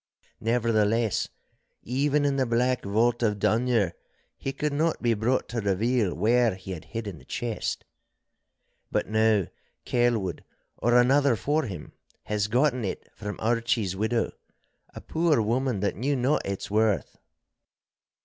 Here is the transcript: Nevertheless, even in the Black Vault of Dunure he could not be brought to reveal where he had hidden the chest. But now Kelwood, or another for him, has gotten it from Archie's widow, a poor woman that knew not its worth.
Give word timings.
Nevertheless, 0.39 1.29
even 1.83 2.25
in 2.25 2.37
the 2.37 2.47
Black 2.47 2.83
Vault 2.83 3.21
of 3.21 3.37
Dunure 3.37 3.93
he 4.35 4.51
could 4.51 4.73
not 4.73 4.99
be 4.99 5.13
brought 5.13 5.47
to 5.49 5.61
reveal 5.61 6.11
where 6.15 6.55
he 6.55 6.71
had 6.71 6.85
hidden 6.85 7.19
the 7.19 7.23
chest. 7.23 7.85
But 8.91 9.07
now 9.07 9.45
Kelwood, 9.85 10.43
or 10.77 10.97
another 10.97 11.35
for 11.35 11.65
him, 11.65 11.91
has 12.23 12.47
gotten 12.47 12.83
it 12.83 13.09
from 13.13 13.39
Archie's 13.39 13.95
widow, 13.95 14.31
a 14.89 15.01
poor 15.01 15.39
woman 15.39 15.81
that 15.81 15.95
knew 15.95 16.15
not 16.15 16.43
its 16.47 16.71
worth. 16.71 17.19